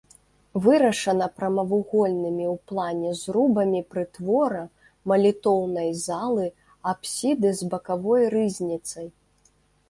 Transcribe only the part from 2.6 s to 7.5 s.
плане зрубамі прытвора, малітоўнай залы, апсіды